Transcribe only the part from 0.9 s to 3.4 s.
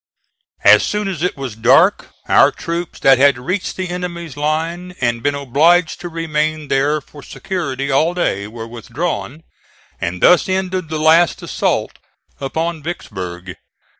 as it was dark our troops that had